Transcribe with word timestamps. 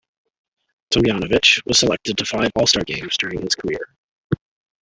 Tomjanovich 0.91 1.61
was 1.67 1.77
selected 1.77 2.17
to 2.17 2.25
five 2.25 2.49
All-Star 2.55 2.83
Games 2.83 3.15
during 3.17 3.39
his 3.39 3.53
career. 3.53 3.95